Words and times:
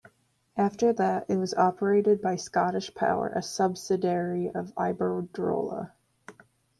After 0.57 0.91
that 0.93 1.27
it 1.29 1.37
was 1.37 1.53
operated 1.53 2.23
by 2.23 2.35
Scottish 2.35 2.95
Power, 2.95 3.27
a 3.35 3.43
subsidiary 3.43 4.49
of 4.49 4.73
Iberdrola. 4.73 5.91